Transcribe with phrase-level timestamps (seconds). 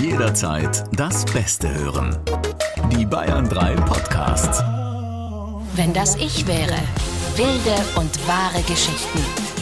[0.00, 2.16] Jederzeit das Beste hören.
[2.92, 4.62] Die Bayern 3 Podcasts.
[5.74, 6.78] Wenn das ich wäre.
[7.36, 9.57] Wilde und wahre Geschichten.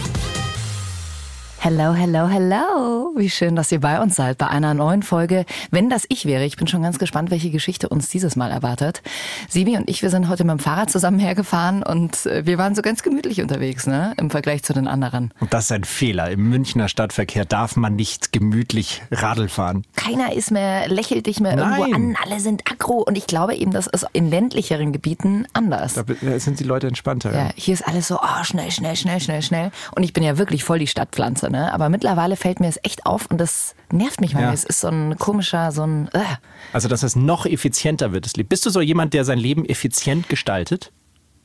[1.69, 3.13] Hello, hello, hello.
[3.17, 5.45] Wie schön, dass ihr bei uns seid bei einer neuen Folge.
[5.73, 9.03] Wenn das ich wäre, ich bin schon ganz gespannt, welche Geschichte uns dieses Mal erwartet.
[9.49, 12.77] Sibi und ich, wir sind heute mit dem Fahrrad zusammen hergefahren und äh, wir waren
[12.77, 14.14] so ganz gemütlich unterwegs, ne?
[14.17, 15.35] Im Vergleich zu den anderen.
[15.41, 16.31] Und das ist ein Fehler.
[16.31, 19.83] Im Münchner Stadtverkehr darf man nicht gemütlich Radl fahren.
[19.96, 21.81] Keiner ist mehr, lächelt dich mehr Nein.
[21.81, 25.95] irgendwo an, alle sind aggro und ich glaube eben, das ist in ländlicheren Gebieten anders.
[25.95, 27.35] Da da sind die Leute entspannter.
[27.35, 29.73] Ja, hier ist alles so, oh, schnell, schnell, schnell, schnell, schnell.
[29.96, 31.73] Und ich bin ja wirklich voll die Stadtpflanze, ne?
[31.73, 34.53] Aber mittlerweile fällt mir es echt auf und das nervt mich manchmal.
[34.53, 34.55] Ja.
[34.55, 36.20] Es ist so ein komischer, so ein, äh.
[36.73, 38.27] Also, dass es noch effizienter wird.
[38.27, 38.48] das Leben.
[38.48, 40.92] Bist du so jemand, der sein Leben effizient gestaltet?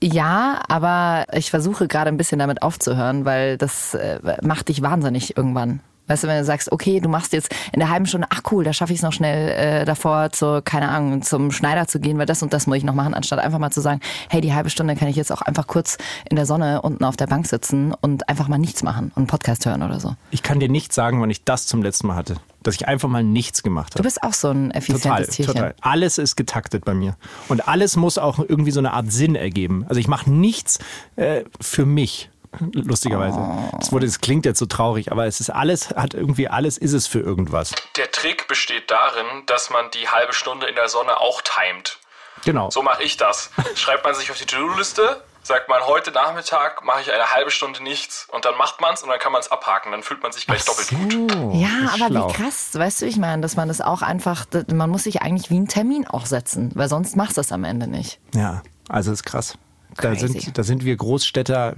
[0.03, 5.37] Ja, aber ich versuche gerade ein bisschen damit aufzuhören, weil das äh, macht dich wahnsinnig
[5.37, 5.81] irgendwann.
[6.07, 8.63] Weißt du, wenn du sagst, okay, du machst jetzt in der halben Stunde, ach cool,
[8.63, 12.17] da schaffe ich es noch schnell äh, davor, zur, keine Ahnung, zum Schneider zu gehen,
[12.17, 14.53] weil das und das muss ich noch machen, anstatt einfach mal zu sagen, hey, die
[14.53, 15.97] halbe Stunde kann ich jetzt auch einfach kurz
[16.29, 19.27] in der Sonne unten auf der Bank sitzen und einfach mal nichts machen und einen
[19.27, 20.15] Podcast hören oder so.
[20.31, 22.35] Ich kann dir nicht sagen, wann ich das zum letzten Mal hatte.
[22.63, 24.03] Dass ich einfach mal nichts gemacht Du habe.
[24.03, 25.53] bist auch so ein Total, effizientes Tierchen.
[25.55, 25.75] total.
[25.81, 27.15] Alles ist getaktet bei mir.
[27.47, 29.85] Und alles muss auch irgendwie so eine Art Sinn ergeben.
[29.87, 30.77] Also ich mache nichts
[31.15, 32.29] äh, für mich.
[32.73, 33.39] Lustigerweise.
[33.79, 36.93] Das, wurde, das klingt jetzt so traurig, aber es ist alles, hat irgendwie alles, ist
[36.93, 37.71] es für irgendwas.
[37.95, 41.97] Der Trick besteht darin, dass man die halbe Stunde in der Sonne auch timet.
[42.43, 42.69] Genau.
[42.69, 43.51] So mache ich das.
[43.75, 47.83] Schreibt man sich auf die To-Do-Liste, sagt man, heute Nachmittag mache ich eine halbe Stunde
[47.83, 49.91] nichts und dann macht man es und dann kann man es abhaken.
[49.91, 51.53] Dann fühlt man sich gleich doppelt gut.
[51.53, 52.29] Ja, aber schlau.
[52.29, 55.49] wie krass, weißt du, ich meine, dass man das auch einfach, man muss sich eigentlich
[55.49, 58.19] wie einen Termin auch setzen, weil sonst machst du es am Ende nicht.
[58.33, 59.57] Ja, also ist krass.
[59.97, 61.75] Da sind, da sind wir Großstädter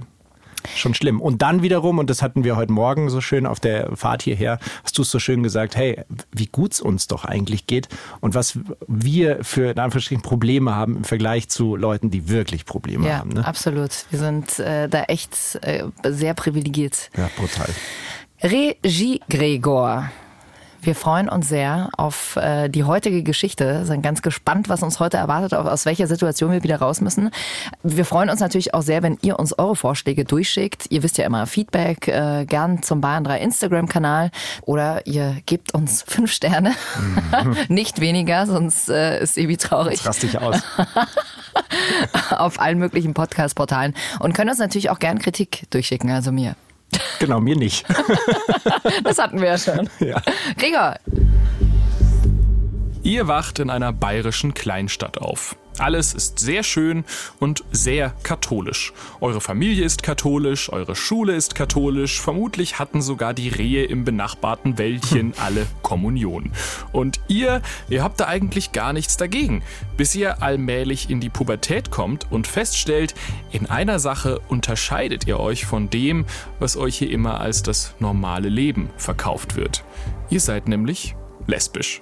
[0.74, 1.20] schon schlimm.
[1.20, 4.58] Und dann wiederum, und das hatten wir heute Morgen so schön auf der Fahrt hierher,
[4.82, 7.88] hast du es so schön gesagt, hey, wie gut es uns doch eigentlich geht
[8.20, 13.08] und was wir für in Anführungsstrichen Probleme haben im Vergleich zu Leuten, die wirklich Probleme
[13.08, 13.30] Ja, haben.
[13.30, 13.46] Ne?
[13.46, 13.90] absolut.
[14.10, 17.10] Wir sind äh, da echt äh, sehr privilegiert.
[17.16, 17.68] Ja, brutal.
[18.42, 20.10] Regie Gregor.
[20.84, 25.16] Wir freuen uns sehr auf äh, die heutige Geschichte, sind ganz gespannt, was uns heute
[25.16, 27.30] erwartet, aus welcher Situation wir wieder raus müssen.
[27.82, 30.90] Wir freuen uns natürlich auch sehr, wenn ihr uns eure Vorschläge durchschickt.
[30.90, 34.30] Ihr wisst ja immer Feedback, äh, gern zum Bayern 3 Instagram-Kanal
[34.62, 36.74] oder ihr gebt uns fünf Sterne,
[37.68, 40.60] nicht weniger, sonst äh, ist Ebi traurig Jetzt raste ich aus.
[42.30, 46.56] auf allen möglichen Podcast-Portalen und könnt uns natürlich auch gern Kritik durchschicken, also mir.
[47.18, 47.86] Genau, mir nicht.
[49.02, 49.88] Das hatten wir ja schon.
[50.00, 50.20] Ja.
[50.56, 50.96] Gregor,
[53.02, 55.56] Ihr wacht in einer bayerischen Kleinstadt auf.
[55.78, 57.04] Alles ist sehr schön
[57.40, 58.92] und sehr katholisch.
[59.20, 64.78] Eure Familie ist katholisch, eure Schule ist katholisch, vermutlich hatten sogar die Rehe im benachbarten
[64.78, 66.52] Wäldchen alle Kommunion.
[66.92, 69.62] Und ihr, ihr habt da eigentlich gar nichts dagegen,
[69.96, 73.14] bis ihr allmählich in die Pubertät kommt und feststellt,
[73.50, 76.24] in einer Sache unterscheidet ihr euch von dem,
[76.60, 79.84] was euch hier immer als das normale Leben verkauft wird.
[80.30, 82.00] Ihr seid nämlich lesbisch.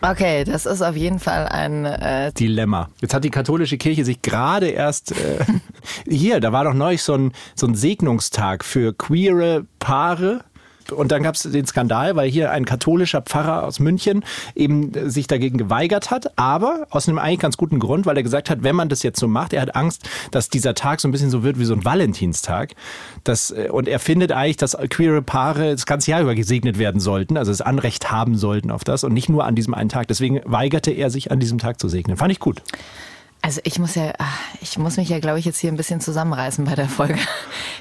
[0.00, 2.88] Okay, das ist auf jeden Fall ein äh, Dilemma.
[3.00, 5.44] Jetzt hat die katholische Kirche sich gerade erst äh,
[6.08, 10.44] hier, da war doch neulich so ein, so ein Segnungstag für queere Paare.
[10.92, 15.10] Und dann gab es den Skandal, weil hier ein katholischer Pfarrer aus München eben äh,
[15.10, 18.62] sich dagegen geweigert hat, aber aus einem eigentlich ganz guten Grund, weil er gesagt hat,
[18.62, 21.30] wenn man das jetzt so macht, er hat Angst, dass dieser Tag so ein bisschen
[21.30, 22.74] so wird wie so ein Valentinstag.
[23.24, 27.00] Das, äh, und er findet eigentlich, dass queere Paare das ganze Jahr über gesegnet werden
[27.00, 30.08] sollten, also das Anrecht haben sollten auf das und nicht nur an diesem einen Tag.
[30.08, 32.16] Deswegen weigerte er sich an diesem Tag zu segnen.
[32.16, 32.62] Fand ich gut.
[33.40, 34.24] Also ich muss ja, ah,
[34.60, 37.16] ich muss mich ja, glaube ich, jetzt hier ein bisschen zusammenreißen bei der Folge.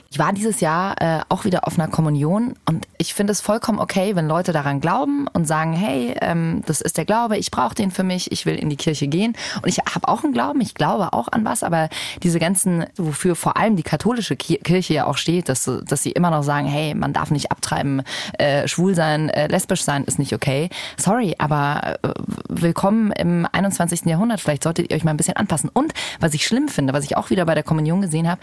[0.09, 3.79] Ich war dieses Jahr äh, auch wieder auf einer Kommunion und ich finde es vollkommen
[3.79, 7.75] okay, wenn Leute daran glauben und sagen, hey, ähm, das ist der Glaube, ich brauche
[7.75, 9.35] den für mich, ich will in die Kirche gehen.
[9.61, 11.89] Und ich habe auch einen Glauben, ich glaube auch an was, aber
[12.23, 16.11] diese ganzen, wofür vor allem die katholische Ki- Kirche ja auch steht, dass, dass sie
[16.11, 18.03] immer noch sagen, hey, man darf nicht abtreiben,
[18.37, 20.69] äh, schwul sein, äh, lesbisch sein ist nicht okay.
[20.95, 22.09] Sorry, aber äh,
[22.47, 24.05] willkommen im 21.
[24.05, 24.39] Jahrhundert.
[24.39, 25.69] Vielleicht solltet ihr euch mal ein bisschen anpassen.
[25.73, 28.41] Und was ich schlimm finde, was ich auch wieder bei der Kommunion gesehen habe,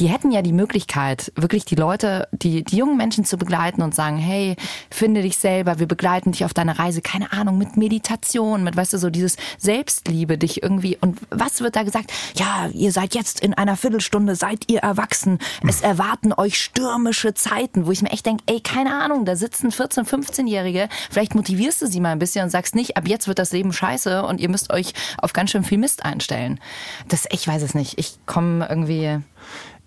[0.00, 3.94] die hätten ja die Möglichkeit, wirklich die Leute, die, die jungen Menschen zu begleiten und
[3.94, 4.56] sagen, hey,
[4.90, 8.94] finde dich selber, wir begleiten dich auf deiner Reise, keine Ahnung, mit Meditation, mit, weißt
[8.94, 12.12] du, so dieses Selbstliebe, dich irgendwie, und was wird da gesagt?
[12.34, 17.86] Ja, ihr seid jetzt in einer Viertelstunde, seid ihr erwachsen, es erwarten euch stürmische Zeiten,
[17.86, 21.86] wo ich mir echt denke, ey, keine Ahnung, da sitzen 14-, 15-Jährige, vielleicht motivierst du
[21.86, 24.48] sie mal ein bisschen und sagst nicht, ab jetzt wird das Leben scheiße und ihr
[24.48, 26.45] müsst euch auf ganz schön viel Mist einstellen.
[27.08, 27.98] Das, ich weiß es nicht.
[27.98, 29.18] Ich komme irgendwie.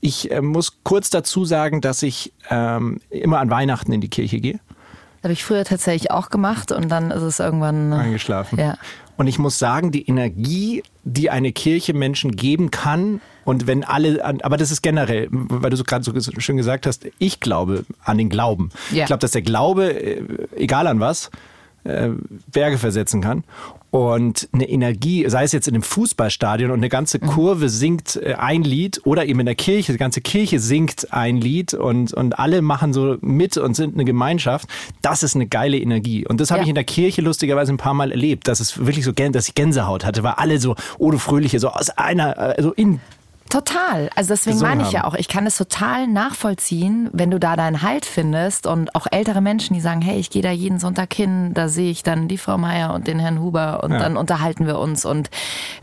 [0.01, 4.39] Ich äh, muss kurz dazu sagen, dass ich ähm, immer an Weihnachten in die Kirche
[4.39, 4.59] gehe.
[5.23, 7.91] habe ich früher tatsächlich auch gemacht und dann ist es irgendwann.
[7.93, 8.59] Eingeschlafen.
[8.59, 8.77] Ja.
[9.17, 13.19] Und ich muss sagen, die Energie, die eine Kirche Menschen geben kann,
[13.49, 16.85] und wenn alle, an, aber das ist generell, weil du so gerade so schön gesagt
[16.85, 18.69] hast, ich glaube an den Glauben.
[18.91, 18.99] Ja.
[18.99, 20.21] Ich glaube, dass der Glaube, äh,
[20.55, 21.31] egal an was,
[21.83, 22.09] äh,
[22.51, 23.43] Berge versetzen kann.
[23.91, 28.35] Und eine Energie, sei es jetzt in einem Fußballstadion und eine ganze Kurve singt äh,
[28.35, 32.37] ein Lied oder eben in der Kirche, die ganze Kirche singt ein Lied und, und
[32.37, 34.69] alle machen so mit und sind eine Gemeinschaft.
[35.01, 36.27] Das ist eine geile Energie.
[36.27, 36.63] Und das habe Ja.
[36.63, 39.55] ich in der Kirche lustigerweise ein paar Mal erlebt, dass es wirklich so, dass ich
[39.55, 42.99] Gänsehaut hatte, weil alle so, ohne Fröhliche, so aus einer, äh, so in
[43.49, 44.09] Total.
[44.15, 45.09] Also deswegen meine ich ja haben.
[45.13, 49.41] auch, ich kann es total nachvollziehen, wenn du da deinen Halt findest und auch ältere
[49.41, 52.37] Menschen, die sagen, hey, ich gehe da jeden Sonntag hin, da sehe ich dann die
[52.37, 53.99] Frau Meier und den Herrn Huber und Ja.
[53.99, 55.29] dann unterhalten wir uns und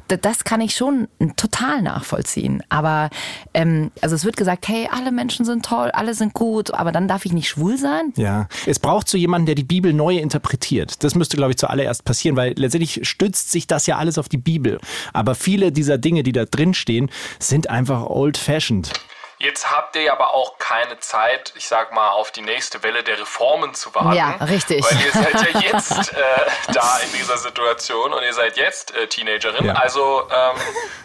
[0.09, 2.63] das kann ich schon total nachvollziehen.
[2.69, 3.11] Aber
[3.55, 7.09] ähm, also es wird gesagt, hey, alle Menschen sind toll, alle sind gut, aber dann
[7.09, 8.13] darf ich nicht schwul sein?
[8.17, 11.03] Ja, es braucht so jemanden, der die Bibel neu interpretiert.
[11.03, 14.37] Das müsste, glaube ich, zuallererst passieren, weil letztendlich stützt sich das ja alles auf die
[14.37, 14.79] Bibel.
[15.13, 17.11] Aber viele dieser Dinge, die da drin stehen,
[17.41, 18.93] sind einfach old-fashioned.
[19.39, 23.21] Jetzt habt ihr aber auch keine Zeit, ich sag mal, auf die nächste Welle der
[23.21, 24.15] Reformen zu warten.
[24.15, 24.83] Ja, richtig.
[24.83, 29.07] Weil ihr seid ja jetzt äh, da in dieser Situation und ihr seid jetzt äh,
[29.07, 29.67] Teenagerin.
[29.67, 29.75] Ja.
[29.75, 30.57] Also, ähm,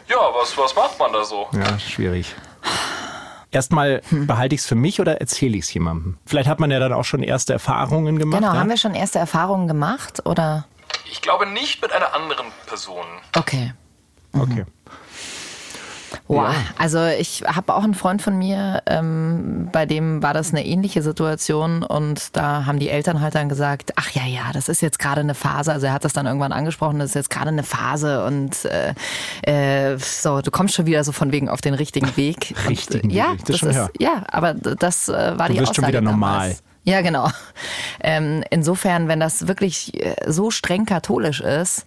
[0.08, 1.50] ja, was, was macht man da so?
[1.52, 2.34] Ja, schwierig.
[3.52, 6.18] Erstmal behalte ich es für mich oder erzähle ich es jemandem?
[6.26, 8.40] Vielleicht hat man ja dann auch schon erste Erfahrungen gemacht.
[8.40, 8.60] Genau, ja?
[8.60, 10.68] haben wir schon erste Erfahrungen gemacht oder?
[11.12, 13.06] Ich glaube nicht mit einer anderen Person.
[13.36, 13.74] Okay.
[14.32, 14.66] Okay.
[16.28, 16.54] Wow.
[16.78, 21.02] Also ich habe auch einen Freund von mir, ähm, bei dem war das eine ähnliche
[21.02, 25.00] Situation und da haben die Eltern halt dann gesagt, ach ja, ja, das ist jetzt
[25.00, 25.72] gerade eine Phase.
[25.72, 28.94] Also er hat das dann irgendwann angesprochen, das ist jetzt gerade eine Phase und äh,
[29.94, 32.54] äh, so, du kommst schon wieder so von wegen auf den richtigen Weg.
[32.70, 33.90] Richtigen und, äh, ja, Weg, das das schon ist, her.
[34.00, 36.40] ja, aber das äh, war Du die wirst schon Aussage wieder normal.
[36.50, 36.64] damals.
[36.84, 37.30] Ja, genau.
[38.04, 41.86] Ähm, insofern, wenn das wirklich äh, so streng katholisch ist,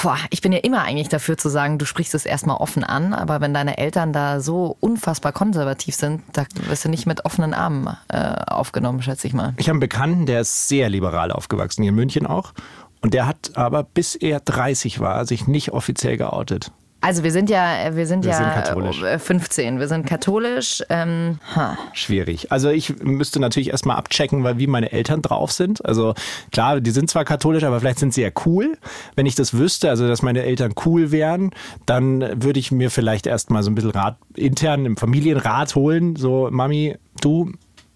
[0.00, 3.12] Boah, ich bin ja immer eigentlich dafür zu sagen, du sprichst es erstmal offen an,
[3.12, 7.54] aber wenn deine Eltern da so unfassbar konservativ sind, da wirst du nicht mit offenen
[7.54, 8.16] Armen äh,
[8.46, 9.54] aufgenommen, schätze ich mal.
[9.58, 12.52] Ich habe einen Bekannten, der ist sehr liberal aufgewachsen, hier in München auch.
[13.00, 16.70] Und der hat aber, bis er 30 war, sich nicht offiziell geoutet.
[17.02, 19.02] Also wir sind ja, wir sind Wir ja sind katholisch.
[19.02, 20.82] äh, 15, wir sind katholisch.
[20.88, 21.76] Ähm, ha.
[21.92, 22.52] Schwierig.
[22.52, 25.84] Also ich müsste natürlich erstmal abchecken, weil wie meine Eltern drauf sind.
[25.84, 26.14] Also
[26.52, 28.78] klar, die sind zwar katholisch, aber vielleicht sind sie ja cool.
[29.16, 31.50] Wenn ich das wüsste, also dass meine Eltern cool wären,
[31.86, 36.14] dann würde ich mir vielleicht erstmal so ein bisschen Rat intern im Familienrat holen.
[36.14, 37.50] So, Mami, du,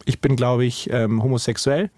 [0.05, 1.91] ich bin, glaube ich, ähm, homosexuell.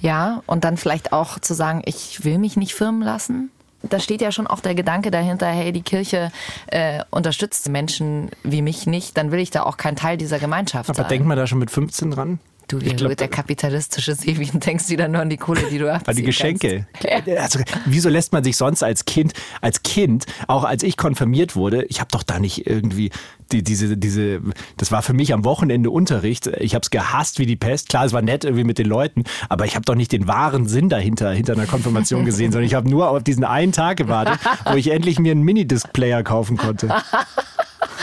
[0.00, 3.50] Ja, und dann vielleicht auch zu sagen, ich will mich nicht firmen lassen.
[3.82, 6.32] Da steht ja schon auch der Gedanke dahinter, hey, die Kirche
[6.68, 10.88] äh, unterstützt Menschen wie mich nicht, dann will ich da auch kein Teil dieser Gemeinschaft
[10.90, 11.08] Aber sein.
[11.08, 12.38] denkt man da schon mit 15 dran?
[12.68, 16.10] Du, wie glaub, der kapitalistische Seewien denkst wieder nur an die Kohle, die du abziehen
[16.10, 16.86] An die Geschenke.
[17.02, 17.36] Ja.
[17.36, 21.84] Also, wieso lässt man sich sonst als Kind, als Kind, auch als ich konfirmiert wurde,
[21.84, 23.10] ich habe doch da nicht irgendwie
[23.52, 24.40] die, diese, diese,
[24.76, 26.48] das war für mich am Wochenende Unterricht.
[26.58, 27.88] Ich habe es gehasst wie die Pest.
[27.88, 30.66] Klar, es war nett irgendwie mit den Leuten, aber ich habe doch nicht den wahren
[30.66, 34.40] Sinn dahinter, hinter einer Konfirmation gesehen, sondern ich habe nur auf diesen einen Tag gewartet,
[34.64, 36.92] wo ich endlich mir einen Minidisc-Player kaufen konnte.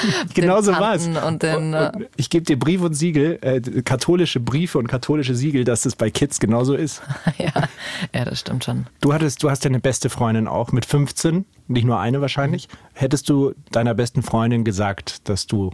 [0.34, 1.10] genau so war es.
[2.16, 6.10] Ich gebe dir Brief und Siegel, äh, katholische Briefe und katholische Siegel, dass das bei
[6.10, 7.02] Kids genauso ist.
[7.38, 7.52] ja,
[8.14, 8.88] ja, das stimmt schon.
[9.02, 12.68] Du hattest, du hast ja eine beste Freundin auch mit 15, nicht nur eine wahrscheinlich.
[12.94, 15.72] Hättest du deiner besten Freundin gesagt, dass du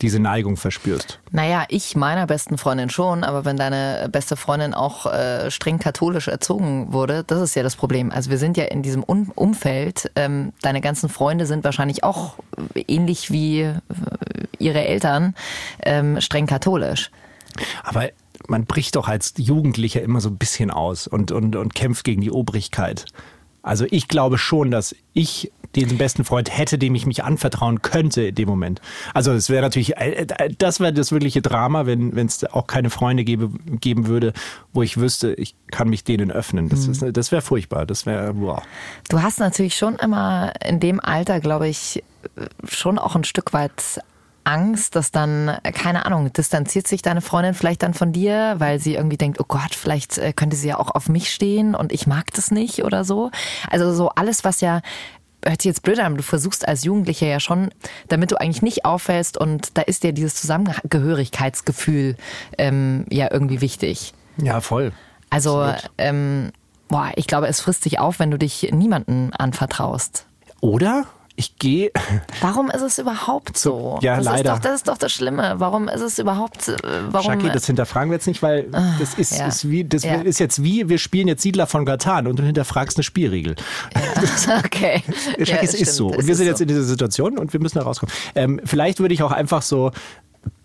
[0.00, 1.18] diese Neigung verspürst?
[1.30, 6.28] Naja, ich meiner besten Freundin schon, aber wenn deine beste Freundin auch äh, streng katholisch
[6.28, 8.10] erzogen wurde, das ist ja das Problem.
[8.10, 12.34] Also wir sind ja in diesem Un Umfeld, ähm, deine ganzen Freunde sind wahrscheinlich auch
[12.74, 13.74] ähnlich wie äh,
[14.58, 15.34] ihre Eltern
[15.82, 17.10] ähm, streng katholisch.
[17.82, 18.08] Aber
[18.46, 22.20] man bricht doch als Jugendlicher immer so ein bisschen aus und, und, und kämpft gegen
[22.20, 23.04] die Obrigkeit.
[23.62, 28.22] Also ich glaube schon, dass ich diesen besten Freund hätte, dem ich mich anvertrauen könnte
[28.22, 28.80] in dem Moment.
[29.14, 32.90] Also es wäre natürlich, äh, äh, das wäre das wirkliche Drama, wenn es auch keine
[32.90, 34.32] Freunde gäbe, geben würde,
[34.72, 36.68] wo ich wüsste, ich kann mich denen öffnen.
[36.68, 37.84] Das, ist- das wäre furchtbar.
[37.86, 38.62] Das wäre, wow.
[39.08, 42.02] Du hast natürlich schon immer in dem Alter, glaube ich,
[42.66, 44.00] schon auch ein Stück weit
[44.44, 48.80] Angst, dass dann, äh, keine Ahnung, distanziert sich deine Freundin vielleicht dann von dir, weil
[48.80, 52.06] sie irgendwie denkt, oh Gott, vielleicht könnte sie ja auch auf mich stehen und ich
[52.06, 53.30] mag das nicht oder so.
[53.70, 54.80] Also so alles, was ja
[55.48, 57.70] hört sich jetzt blöd an, aber du versuchst als Jugendlicher ja schon,
[58.08, 62.16] damit du eigentlich nicht auffällst und da ist dir dieses Zusammengehörigkeitsgefühl
[62.58, 64.12] ähm, ja irgendwie wichtig.
[64.36, 64.92] Ja, voll.
[65.30, 66.52] Also, ähm,
[66.88, 70.26] boah, ich glaube, es frisst dich auf, wenn du dich niemanden anvertraust.
[70.60, 71.06] Oder
[71.38, 71.92] ich gehe.
[72.40, 73.98] Warum ist es überhaupt so?
[74.02, 74.54] Ja, das leider.
[74.54, 75.54] Ist doch, das ist doch das Schlimme.
[75.58, 76.76] Warum ist es überhaupt, äh,
[77.10, 77.26] warum...
[77.32, 78.68] Shaki, das hinterfragen wir jetzt nicht, weil
[78.98, 79.46] das ist, ja.
[79.46, 80.16] ist wie, das Ja.
[80.16, 83.54] ist jetzt wie, wir spielen jetzt Siedler von Katan und du hinterfragst eine Spielregel.
[84.64, 85.02] okay.
[85.38, 86.08] Shaki, Ja, es ist so.
[86.08, 86.62] Und wir sind jetzt so.
[86.62, 88.12] in dieser Situation und wir müssen da rauskommen.
[88.34, 89.92] Ähm, vielleicht würde ich auch einfach so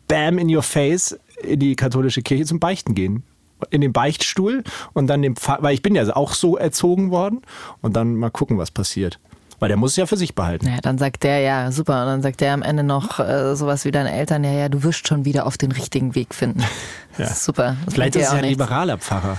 [0.07, 3.23] bam in your face in die katholische Kirche zum Beichten gehen.
[3.69, 4.63] In den Beichtstuhl
[4.93, 7.41] und dann dem Pfarrer, weil ich bin ja auch so erzogen worden
[7.81, 9.19] und dann mal gucken, was passiert.
[9.63, 10.67] Weil der muss es ja für sich behalten.
[10.67, 12.01] Ja, dann sagt der, ja, super.
[12.01, 14.83] Und dann sagt der am Ende noch äh, sowas wie deine Eltern, ja, ja, du
[14.83, 16.61] wirst schon wieder auf den richtigen Weg finden.
[17.17, 17.77] Das ist super.
[17.85, 18.59] Das Vielleicht ist es auch ja ein nichts.
[18.59, 19.37] liberaler Pfarrer.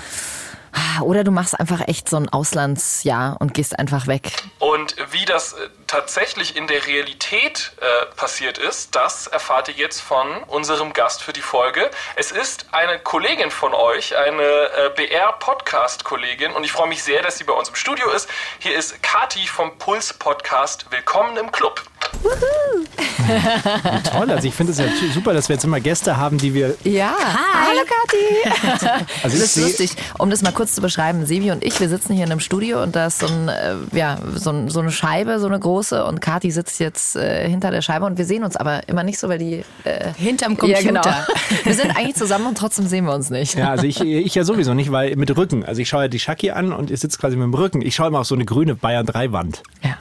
[1.03, 4.33] Oder du machst einfach echt so ein Auslandsjahr und gehst einfach weg.
[4.61, 4.97] Und
[5.35, 10.93] das äh, tatsächlich in der Realität äh, passiert ist, das erfahrt ihr jetzt von unserem
[10.93, 11.91] Gast für die Folge.
[12.15, 17.37] Es ist eine Kollegin von euch, eine äh, BR-Podcast-Kollegin und ich freue mich sehr, dass
[17.39, 18.29] sie bei uns im Studio ist.
[18.61, 20.87] Hier ist Kati vom Puls-Podcast.
[20.91, 21.83] Willkommen im Club.
[24.13, 26.75] Toll, also ich finde es ja super, dass wir jetzt immer Gäste haben, die wir.
[26.85, 27.15] Ja.
[27.19, 29.05] Hallo Kathi.
[29.23, 29.97] Also Das ist lustig.
[30.19, 32.83] Um das mal kurz zu beschreiben, Sevi und ich, wir sitzen hier in einem Studio
[32.83, 36.05] und da ist so, ein, äh, ja, so, ein, so eine Scheibe, so eine große
[36.05, 39.19] und Kathi sitzt jetzt äh, hinter der Scheibe und wir sehen uns aber immer nicht
[39.19, 39.65] so, weil die...
[39.85, 40.81] Äh, Hinterm Computer.
[40.81, 41.03] Ja, genau.
[41.65, 43.55] Wir sind eigentlich zusammen und trotzdem sehen wir uns nicht.
[43.57, 45.65] Ja, also ich, ich ja sowieso nicht, weil mit Rücken.
[45.65, 47.81] Also ich schaue ja die Shaki an und ihr sitzt quasi mit dem Rücken.
[47.81, 49.63] Ich schaue immer auf so eine grüne Bayern 3 Wand.
[49.83, 49.97] Ja.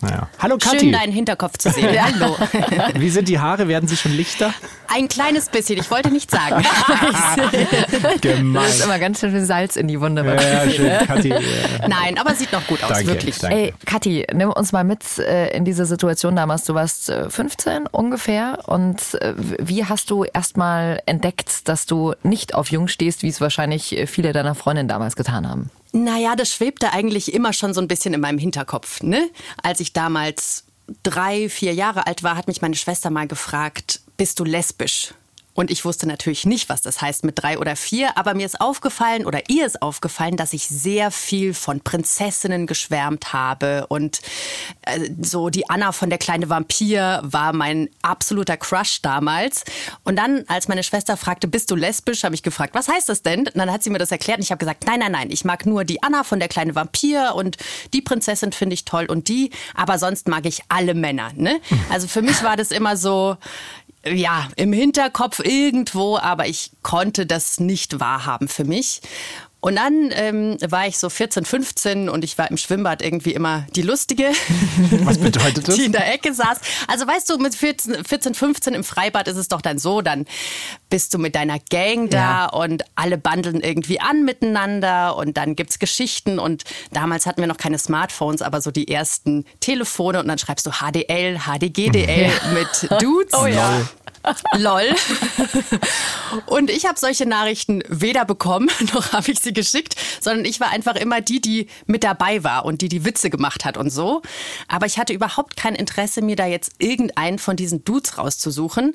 [0.00, 0.28] Naja.
[0.38, 0.90] Hallo Schön, Kathi.
[0.92, 1.88] deinen Hinterkopf zu sehen.
[2.20, 2.36] Hallo.
[2.94, 3.68] Wie sind die Haare?
[3.68, 4.52] Werden sie schon lichter?
[4.88, 6.64] Ein kleines bisschen, ich wollte nicht sagen.
[8.20, 8.64] Gemein.
[8.68, 10.24] ist immer ganz schön viel Salz in die Wunde.
[10.24, 11.06] Ja, ja, schön.
[11.06, 11.30] Kathi.
[11.30, 11.40] äh,
[11.88, 13.38] Nein, aber sieht noch gut aus, Danke, wirklich.
[13.38, 13.56] danke.
[13.56, 16.64] Ey, Kathi, nimm uns mal mit äh, in diese Situation damals.
[16.64, 22.54] Du warst äh, 15 ungefähr und äh, wie hast du erstmal entdeckt, dass du nicht
[22.54, 25.70] auf Jung stehst, wie es wahrscheinlich äh, viele deiner Freundinnen damals getan haben?
[25.96, 29.00] Naja, das schwebte eigentlich immer schon so ein bisschen in meinem Hinterkopf.
[29.04, 29.30] Ne?
[29.62, 30.64] Als ich damals
[31.04, 35.14] drei, vier Jahre alt war, hat mich meine Schwester mal gefragt, bist du lesbisch?
[35.54, 38.60] Und ich wusste natürlich nicht, was das heißt mit drei oder vier, aber mir ist
[38.60, 44.20] aufgefallen oder ihr ist aufgefallen, dass ich sehr viel von Prinzessinnen geschwärmt habe und
[44.82, 49.64] äh, so die Anna von der kleine Vampir war mein absoluter Crush damals.
[50.02, 53.22] Und dann, als meine Schwester fragte, bist du lesbisch, habe ich gefragt, was heißt das
[53.22, 53.40] denn?
[53.46, 55.44] Und dann hat sie mir das erklärt und ich habe gesagt, nein, nein, nein, ich
[55.44, 57.58] mag nur die Anna von der kleine Vampir und
[57.92, 61.30] die Prinzessin finde ich toll und die, aber sonst mag ich alle Männer.
[61.34, 61.60] Ne?
[61.90, 63.36] Also für mich war das immer so,
[64.06, 69.00] ja, im Hinterkopf irgendwo, aber ich konnte das nicht wahrhaben für mich.
[69.64, 73.66] Und dann ähm, war ich so 14, 15 und ich war im Schwimmbad irgendwie immer
[73.74, 74.24] die Lustige.
[75.04, 75.76] Was bedeutet das?
[75.76, 76.60] Die in der Ecke saß.
[76.86, 80.26] Also weißt du, mit 14, 14, 15 im Freibad ist es doch dann so, dann
[80.90, 82.46] bist du mit deiner Gang da Ja.
[82.50, 87.56] und alle bandeln irgendwie an miteinander und dann gibt's Geschichten und damals hatten wir noch
[87.56, 93.32] keine Smartphones, aber so die ersten Telefone und dann schreibst du HDL, HDGDL mit Dudes.
[93.32, 93.80] Oh ja.
[94.56, 94.94] Lol.
[96.46, 100.70] Und ich habe solche Nachrichten weder bekommen, noch habe ich sie geschickt, sondern ich war
[100.70, 104.22] einfach immer die, die mit dabei war und die die Witze gemacht hat und so.
[104.68, 108.94] Aber ich hatte überhaupt kein Interesse, mir da jetzt irgendeinen von diesen Dudes rauszusuchen.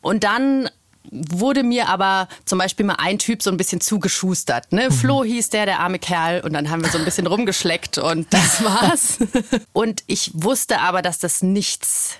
[0.00, 0.68] Und dann
[1.10, 4.72] wurde mir aber zum Beispiel mal ein Typ so ein bisschen zugeschustert.
[4.72, 4.90] Ne?
[4.90, 6.40] Flo hieß der, der arme Kerl.
[6.42, 9.18] Und dann haben wir so ein bisschen rumgeschleckt und das war's.
[9.72, 12.18] Und ich wusste aber, dass das nichts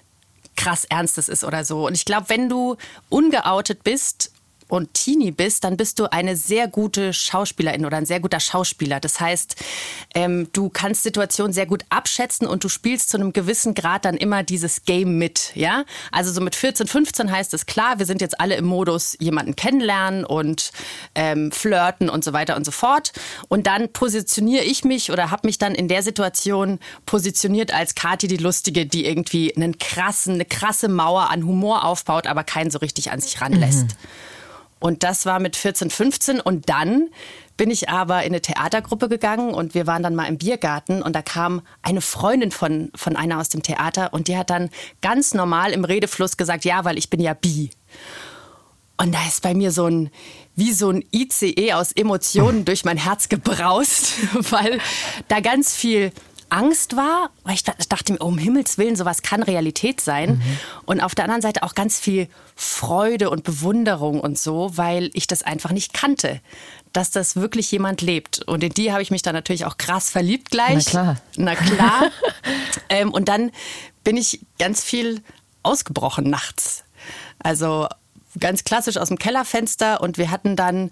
[0.56, 1.87] krass Ernstes ist oder so.
[1.87, 2.76] Und ich glaube, wenn du
[3.09, 4.31] ungeoutet bist
[4.72, 9.00] und Teenie bist, dann bist du eine sehr gute Schauspielerin oder ein sehr guter Schauspieler.
[9.00, 9.56] Das heißt,
[10.14, 14.16] ähm, du kannst Situationen sehr gut abschätzen und du spielst zu einem gewissen Grad dann
[14.16, 15.52] immer dieses Game mit.
[15.54, 19.14] Ja, also so mit 14, 15 heißt es klar, wir sind jetzt alle im Modus
[19.20, 20.72] jemanden kennenlernen und
[21.14, 23.12] ähm, flirten und so weiter und so fort.
[23.48, 28.26] Und dann positioniere ich mich oder habe mich dann in der Situation positioniert als Kathi
[28.26, 32.78] die Lustige, die irgendwie einen krassen, eine krasse Mauer an Humor aufbaut, aber keinen so
[32.78, 33.96] richtig an sich ranlässt.
[34.82, 37.08] Und das war mit 14, 15 und dann
[37.56, 41.14] bin ich aber in eine Theatergruppe gegangen und wir waren dann mal im Biergarten und
[41.14, 44.70] da kam eine Freundin von, von einer aus dem Theater und die hat dann
[45.00, 47.70] ganz normal im Redefluss gesagt, ja, weil ich bin ja bi.
[48.96, 50.10] Und da ist bei mir so ein,
[50.56, 54.14] wie so ein ICE aus Emotionen durch mein Herz gebraust,
[54.50, 54.80] weil
[55.28, 56.10] da ganz viel
[56.52, 60.42] Angst war, weil ich da- dachte mir, oh, um Himmels Willen, sowas kann Realität sein.
[60.85, 65.26] Und auf der anderen Seite auch ganz viel Freude und Bewunderung und so, weil ich
[65.26, 66.40] das einfach nicht kannte,
[66.92, 68.42] dass das wirklich jemand lebt.
[68.47, 70.85] Und in die habe ich mich dann natürlich auch krass verliebt gleich.
[70.87, 71.16] Na klar.
[71.37, 72.02] Na klar.
[72.90, 73.50] ähm, und dann
[74.04, 75.23] bin ich ganz viel
[75.62, 76.85] ausgebrochen nachts.
[77.38, 77.88] Also
[78.38, 80.90] ganz klassisch aus dem Kellerfenster und wir hatten dann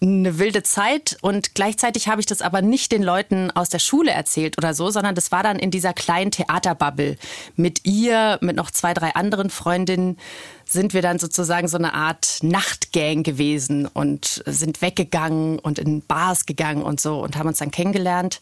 [0.00, 4.12] eine wilde Zeit und gleichzeitig habe ich das aber nicht den Leuten aus der Schule
[4.12, 7.16] erzählt oder so, sondern das war dann in dieser kleinen Theaterbubble.
[7.56, 10.16] Mit ihr, mit noch zwei, drei anderen Freundinnen
[10.64, 16.46] sind wir dann sozusagen so eine Art Nachtgang gewesen und sind weggegangen und in Bars
[16.46, 18.40] gegangen und so und haben uns dann kennengelernt.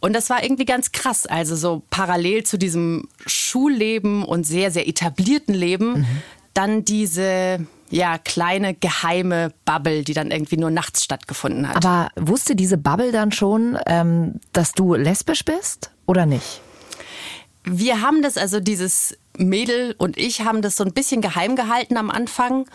[0.00, 1.26] Und das war irgendwie ganz krass.
[1.26, 6.06] Also so parallel zu diesem Schulleben und sehr, sehr etablierten Leben, mhm.
[6.54, 11.76] dann diese ja, kleine geheime Bubble, die dann irgendwie nur nachts stattgefunden hat.
[11.76, 16.60] Aber wusste diese Bubble dann schon, ähm, dass du lesbisch bist oder nicht?
[17.64, 21.96] Wir haben das, also dieses Mädel und ich haben das so ein bisschen geheim gehalten
[21.96, 22.66] am Anfang.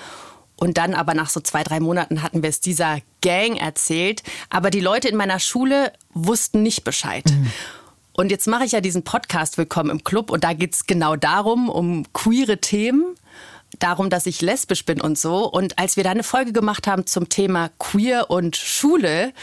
[0.57, 4.21] Und dann aber nach so zwei, drei Monaten hatten wir es dieser Gang erzählt.
[4.51, 7.23] Aber die Leute in meiner Schule wussten nicht Bescheid.
[7.27, 7.51] Mhm.
[8.13, 11.15] Und jetzt mache ich ja diesen Podcast Willkommen im Club und da geht es genau
[11.15, 13.15] darum, um queere Themen
[13.79, 15.49] darum, dass ich lesbisch bin und so.
[15.49, 19.33] Und als wir da eine Folge gemacht haben zum Thema Queer und Schule,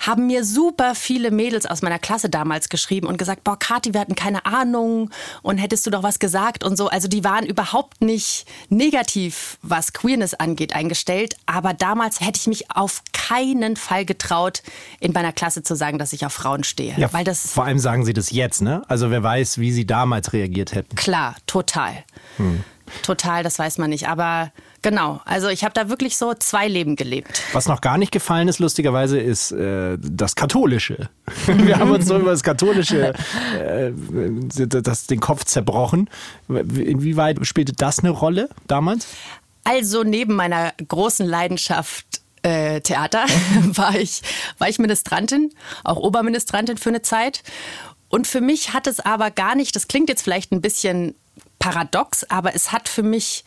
[0.00, 4.00] haben mir super viele Mädels aus meiner Klasse damals geschrieben und gesagt, boah, Kathi, wir
[4.00, 5.10] hatten keine Ahnung
[5.42, 6.88] und hättest du doch was gesagt und so.
[6.88, 11.36] Also die waren überhaupt nicht negativ, was Queerness angeht, eingestellt.
[11.46, 14.62] Aber damals hätte ich mich auf keinen Fall getraut,
[15.00, 16.94] in meiner Klasse zu sagen, dass ich auf Frauen stehe.
[16.96, 18.82] Ja, weil das vor allem sagen sie das jetzt, ne?
[18.88, 20.94] Also wer weiß, wie sie damals reagiert hätten.
[20.96, 22.04] Klar, total.
[22.36, 22.64] Hm.
[23.02, 24.08] Total, das weiß man nicht.
[24.08, 24.52] Aber
[24.82, 27.42] genau, also ich habe da wirklich so zwei Leben gelebt.
[27.52, 31.08] Was noch gar nicht gefallen ist, lustigerweise, ist äh, das Katholische.
[31.46, 33.14] Wir haben uns so über das Katholische
[33.58, 33.92] äh,
[34.66, 36.08] das, den Kopf zerbrochen.
[36.48, 39.06] Inwieweit spielte das eine Rolle damals?
[39.64, 42.06] Also neben meiner großen Leidenschaft
[42.42, 43.26] äh, Theater
[43.64, 44.22] war ich,
[44.58, 45.50] war ich Ministrantin,
[45.84, 47.42] auch Oberministrantin für eine Zeit.
[48.08, 51.14] Und für mich hat es aber gar nicht, das klingt jetzt vielleicht ein bisschen
[51.58, 53.44] paradox, aber es hat für mich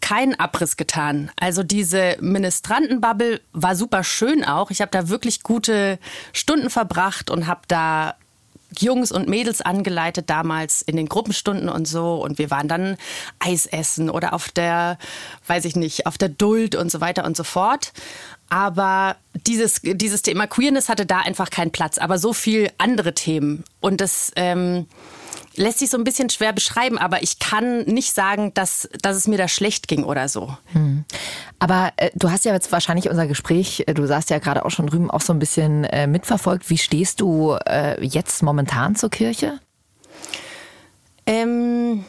[0.00, 1.30] keinen Abriss getan.
[1.36, 4.70] Also diese Ministrantenbubble war super schön auch.
[4.70, 5.98] Ich habe da wirklich gute
[6.32, 8.14] Stunden verbracht und habe da
[8.78, 12.96] Jungs und Mädels angeleitet damals in den Gruppenstunden und so und wir waren dann
[13.38, 14.98] Eis essen oder auf der,
[15.46, 17.92] weiß ich nicht, auf der Duld und so weiter und so fort.
[18.48, 23.64] Aber dieses, dieses Thema Queerness hatte da einfach keinen Platz, aber so viel andere Themen.
[23.80, 24.86] Und das, ähm,
[25.56, 29.26] lässt sich so ein bisschen schwer beschreiben, aber ich kann nicht sagen, dass, dass es
[29.26, 30.56] mir da schlecht ging oder so.
[30.72, 31.04] Hm.
[31.58, 34.70] Aber äh, du hast ja jetzt wahrscheinlich unser Gespräch, äh, du saßt ja gerade auch
[34.70, 36.70] schon drüben, auch so ein bisschen äh, mitverfolgt.
[36.70, 39.60] Wie stehst du äh, jetzt momentan zur Kirche?
[41.26, 42.04] Ähm,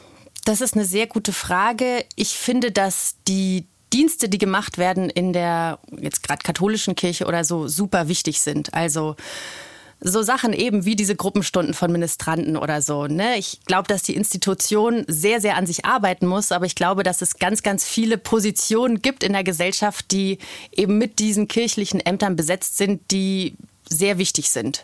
[0.46, 2.06] das ist eine sehr gute Frage.
[2.16, 7.44] Ich finde, dass die Dienste, die gemacht werden in der jetzt gerade katholischen Kirche oder
[7.44, 8.74] so, super wichtig sind.
[8.74, 9.16] Also
[10.00, 13.08] so Sachen eben wie diese Gruppenstunden von Ministranten oder so.
[13.08, 13.38] Ne?
[13.38, 17.22] Ich glaube, dass die Institution sehr, sehr an sich arbeiten muss, aber ich glaube, dass
[17.22, 20.38] es ganz, ganz viele Positionen gibt in der Gesellschaft, die
[20.72, 23.56] eben mit diesen kirchlichen Ämtern besetzt sind, die
[23.90, 24.84] sehr wichtig sind.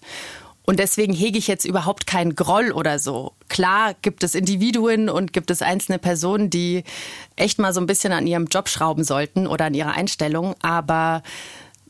[0.65, 3.33] Und deswegen hege ich jetzt überhaupt keinen Groll oder so.
[3.49, 6.83] Klar gibt es Individuen und gibt es einzelne Personen, die
[7.35, 11.21] echt mal so ein bisschen an ihrem Job schrauben sollten oder an ihrer Einstellung, aber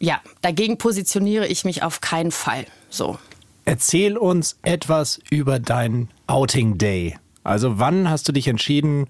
[0.04, 2.66] ja, dagegen positioniere ich mich auf keinen Fall.
[2.90, 3.18] So.
[3.64, 7.18] Erzähl uns etwas über deinen Outing Day.
[7.46, 9.08] Also wann hast du dich entschieden,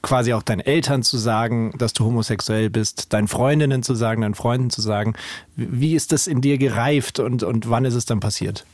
[0.00, 4.34] quasi auch deinen Eltern zu sagen, dass du homosexuell bist, deinen Freundinnen zu sagen, deinen
[4.34, 5.14] Freunden zu sagen.
[5.56, 8.64] Wie ist das in dir gereift und, und wann ist es dann passiert?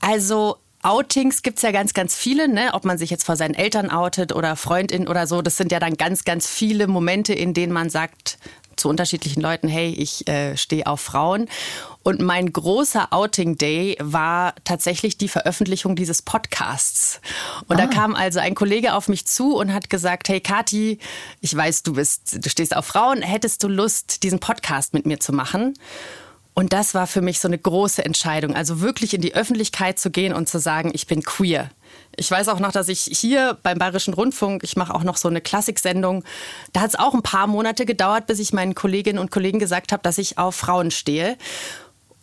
[0.00, 2.74] Also Outings gibt es ja ganz, ganz viele, ne?
[2.74, 5.40] ob man sich jetzt vor seinen Eltern outet oder Freundin oder so.
[5.40, 8.36] Das sind ja dann ganz, ganz viele Momente, in denen man sagt,
[8.76, 11.48] zu unterschiedlichen Leuten, hey, ich äh, stehe auf Frauen.
[12.02, 17.20] Und mein großer Outing Day war tatsächlich die Veröffentlichung dieses Podcasts.
[17.66, 17.86] Und ah.
[17.86, 20.98] da kam also ein Kollege auf mich zu und hat gesagt, hey Kati,
[21.40, 25.18] ich weiß, du bist, du stehst auf Frauen, hättest du Lust, diesen Podcast mit mir
[25.20, 25.74] zu machen?
[26.54, 30.10] Und das war für mich so eine große Entscheidung, also wirklich in die Öffentlichkeit zu
[30.10, 31.70] gehen und zu sagen, ich bin queer.
[32.16, 35.28] Ich weiß auch noch, dass ich hier beim Bayerischen Rundfunk, ich mache auch noch so
[35.28, 36.24] eine Klassiksendung,
[36.72, 39.92] da hat es auch ein paar Monate gedauert, bis ich meinen Kolleginnen und Kollegen gesagt
[39.92, 41.36] habe, dass ich auf Frauen stehe.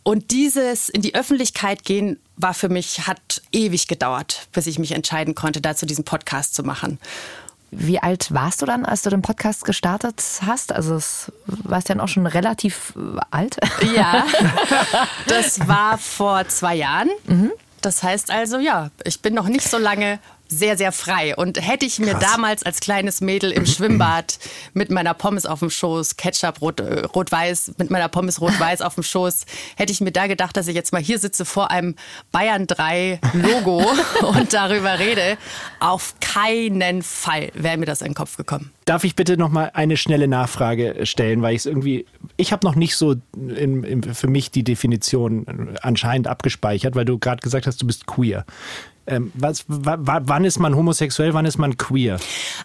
[0.04, 4.93] Und dieses in die Öffentlichkeit gehen war für mich, hat ewig gedauert, bis ich mich
[4.93, 6.99] entscheiden konnte, dazu diesen Podcast zu machen.
[7.73, 10.73] Wie alt warst du dann, als du den Podcast gestartet hast?
[10.73, 12.93] Also es warst ja auch schon relativ
[13.30, 13.58] alt.
[13.95, 14.25] Ja,
[15.27, 17.10] das war vor zwei Jahren.
[17.27, 17.51] Mhm.
[17.82, 20.20] Das heißt also, ja, ich bin noch nicht so lange
[20.51, 21.35] sehr, sehr frei.
[21.35, 22.31] Und hätte ich mir Krass.
[22.31, 24.37] damals als kleines Mädel im Schwimmbad
[24.73, 28.95] mit meiner Pommes auf dem Schoß, Ketchup rot, äh, rot-weiß, mit meiner Pommes rot-weiß auf
[28.95, 31.95] dem Schoß, hätte ich mir da gedacht, dass ich jetzt mal hier sitze vor einem
[32.31, 33.83] Bayern 3 Logo
[34.21, 35.37] und darüber rede.
[35.79, 38.71] Auf keinen Fall wäre mir das in den Kopf gekommen.
[38.85, 42.65] Darf ich bitte noch mal eine schnelle Nachfrage stellen, weil ich es irgendwie, ich habe
[42.65, 47.67] noch nicht so in, in, für mich die Definition anscheinend abgespeichert, weil du gerade gesagt
[47.67, 48.45] hast, du bist queer.
[49.07, 52.19] Ähm, was, wann ist man homosexuell, wann ist man queer?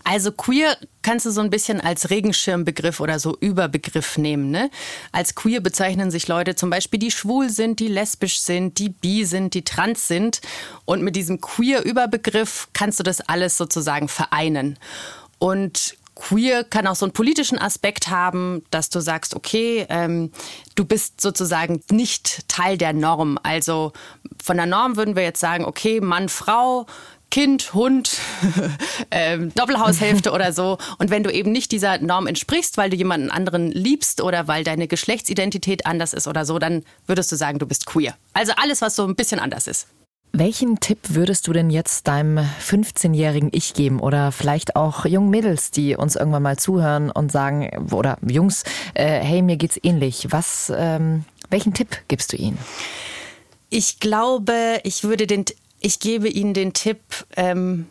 [0.05, 4.51] Also queer kannst du so ein bisschen als Regenschirmbegriff oder so Überbegriff nehmen.
[4.51, 4.70] Ne?
[5.12, 9.25] Als queer bezeichnen sich Leute zum Beispiel, die schwul sind, die lesbisch sind, die bi
[9.25, 10.40] sind, die trans sind.
[10.85, 14.79] Und mit diesem queer-Überbegriff kannst du das alles sozusagen vereinen.
[15.38, 20.33] Und Queer kann auch so einen politischen Aspekt haben, dass du sagst, okay, ähm,
[20.75, 23.39] du bist sozusagen nicht Teil der Norm.
[23.43, 23.93] Also
[24.43, 26.87] von der Norm würden wir jetzt sagen, okay, Mann, Frau,
[27.31, 28.19] Kind, Hund,
[29.11, 30.79] ähm, Doppelhaushälfte oder so.
[30.99, 34.65] Und wenn du eben nicht dieser Norm entsprichst, weil du jemanden anderen liebst oder weil
[34.65, 38.17] deine Geschlechtsidentität anders ist oder so, dann würdest du sagen, du bist queer.
[38.33, 39.87] Also alles, was so ein bisschen anders ist.
[40.38, 45.70] Welchen Tipp würdest du denn jetzt deinem 15-jährigen Ich geben oder vielleicht auch jungen Mädels,
[45.70, 50.27] die uns irgendwann mal zuhören und sagen, oder Jungs, äh, hey, mir geht's ähnlich.
[50.29, 52.59] Was, ähm, welchen Tipp gibst du ihnen?
[53.70, 55.46] Ich glaube, ich würde den,
[55.81, 57.01] ich gebe ihnen den Tipp,
[57.38, 57.87] ähm,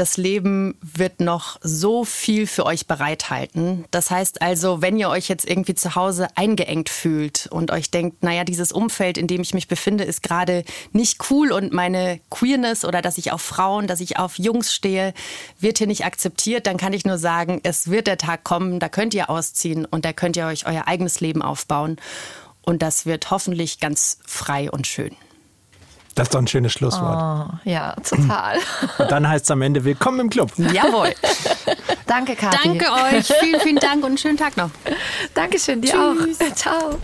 [0.00, 3.84] das Leben wird noch so viel für euch bereithalten.
[3.90, 8.22] Das heißt also, wenn ihr euch jetzt irgendwie zu Hause eingeengt fühlt und euch denkt,
[8.22, 12.86] naja, dieses Umfeld, in dem ich mich befinde, ist gerade nicht cool und meine Queerness
[12.86, 15.12] oder dass ich auf Frauen, dass ich auf Jungs stehe,
[15.58, 18.88] wird hier nicht akzeptiert, dann kann ich nur sagen, es wird der Tag kommen, da
[18.88, 21.96] könnt ihr ausziehen und da könnt ihr euch euer eigenes Leben aufbauen.
[22.62, 25.14] Und das wird hoffentlich ganz frei und schön.
[26.14, 27.50] Das ist doch ein schönes Schlusswort.
[27.50, 28.58] Oh, ja, total.
[28.98, 30.50] Und dann heißt es am Ende Willkommen im Club.
[30.56, 31.14] Jawohl.
[32.06, 32.56] Danke, Kathi.
[32.64, 33.32] Danke euch.
[33.40, 34.70] Vielen, vielen Dank und einen schönen Tag noch.
[35.34, 36.40] Dankeschön, dir Tschüss.
[36.40, 36.54] auch.
[36.56, 36.98] Ciao.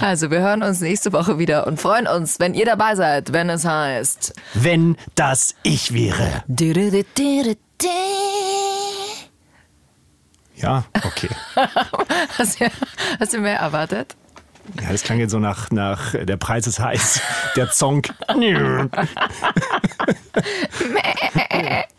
[0.00, 3.50] Also, wir hören uns nächste Woche wieder und freuen uns, wenn ihr dabei seid, wenn
[3.50, 4.34] es heißt.
[4.54, 6.44] Wenn das ich wäre.
[10.56, 11.28] Ja, okay.
[12.38, 12.70] hast, du,
[13.20, 14.16] hast du mehr erwartet?
[14.82, 17.20] Ja, das klang jetzt so nach, nach Der Preis ist heiß,
[17.56, 18.12] der Zonk.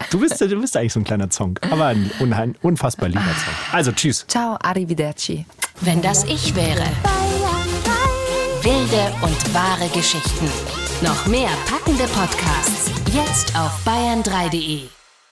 [0.10, 3.58] du, bist, du bist eigentlich so ein kleiner Zonk, aber ein unheim, unfassbar lieber Zonk.
[3.73, 4.25] Also tschüss.
[4.27, 5.45] Ciao, arrivederci.
[5.82, 6.86] Wenn das ich wäre.
[8.62, 10.49] Wilde und wahre Geschichten.
[11.01, 12.91] Noch mehr packende Podcasts.
[13.13, 14.98] Jetzt auf bayern3.de.